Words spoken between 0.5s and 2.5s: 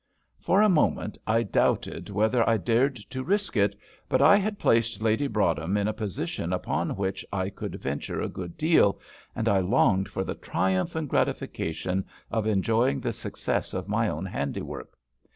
a moment I doubted whether